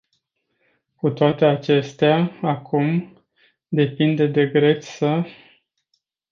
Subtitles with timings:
[0.95, 3.17] Cu toate acestea, acum,
[3.67, 5.23] depinde de greci să...